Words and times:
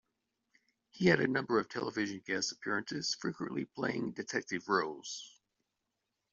He 0.89 1.05
had 1.05 1.19
a 1.19 1.27
number 1.27 1.59
of 1.59 1.69
television 1.69 2.23
guest 2.25 2.53
appearances, 2.53 3.13
frequently 3.13 3.65
playing 3.65 4.13
detective 4.13 4.67
roles. 4.67 5.31